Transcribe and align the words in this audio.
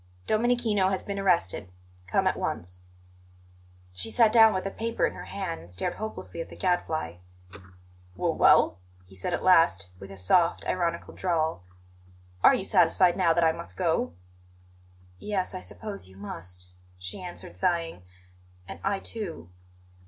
"DOMENICHINO 0.25 0.89
HAS 0.89 1.03
BEEN 1.03 1.19
ARRESTED. 1.19 1.71
COME 2.07 2.25
AT 2.25 2.35
ONCE." 2.35 2.81
She 3.93 4.09
sat 4.09 4.31
down 4.31 4.51
with 4.51 4.63
the 4.63 4.71
paper 4.71 5.05
in 5.05 5.13
her 5.13 5.25
hand 5.25 5.59
and 5.59 5.71
stared 5.71 5.93
hopelessly 5.97 6.41
at 6.41 6.49
the 6.49 6.55
Gadfly. 6.55 7.17
"W 8.15 8.33
well?" 8.35 8.79
he 9.05 9.13
said 9.13 9.31
at 9.31 9.43
last, 9.43 9.91
with 9.99 10.09
his 10.09 10.23
soft, 10.25 10.65
ironical 10.67 11.13
drawl; 11.13 11.63
"are 12.43 12.55
you 12.55 12.65
satisfied 12.65 13.15
now 13.15 13.31
that 13.31 13.43
I 13.43 13.51
must 13.51 13.77
go?" 13.77 14.15
"Yes, 15.19 15.53
I 15.53 15.59
suppose 15.59 16.07
you 16.07 16.17
must," 16.17 16.73
she 16.97 17.21
answered, 17.21 17.55
sighing. 17.55 18.01
"And 18.67 18.79
I 18.83 18.97
too." 18.97 19.51